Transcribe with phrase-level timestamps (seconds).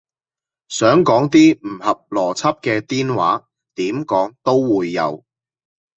[0.67, 5.23] 想講啲唔合邏輯嘅癲話，點講都會有